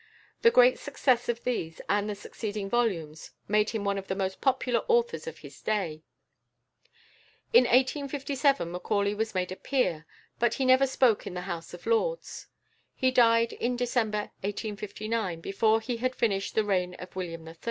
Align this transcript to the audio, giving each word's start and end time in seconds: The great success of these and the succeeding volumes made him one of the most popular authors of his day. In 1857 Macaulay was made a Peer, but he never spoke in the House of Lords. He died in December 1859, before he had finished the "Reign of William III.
The 0.41 0.49
great 0.49 0.79
success 0.79 1.29
of 1.29 1.43
these 1.43 1.79
and 1.87 2.09
the 2.09 2.15
succeeding 2.15 2.67
volumes 2.71 3.29
made 3.47 3.69
him 3.69 3.83
one 3.83 3.99
of 3.99 4.07
the 4.07 4.15
most 4.15 4.41
popular 4.41 4.81
authors 4.87 5.27
of 5.27 5.37
his 5.37 5.61
day. 5.61 6.01
In 7.53 7.65
1857 7.65 8.71
Macaulay 8.71 9.13
was 9.13 9.35
made 9.35 9.51
a 9.51 9.55
Peer, 9.55 10.07
but 10.39 10.55
he 10.55 10.65
never 10.65 10.87
spoke 10.87 11.27
in 11.27 11.35
the 11.35 11.41
House 11.41 11.75
of 11.75 11.85
Lords. 11.85 12.47
He 12.95 13.11
died 13.11 13.53
in 13.53 13.75
December 13.75 14.31
1859, 14.43 15.39
before 15.39 15.79
he 15.79 15.97
had 15.97 16.15
finished 16.15 16.55
the 16.55 16.63
"Reign 16.65 16.95
of 16.95 17.15
William 17.15 17.47
III. 17.47 17.57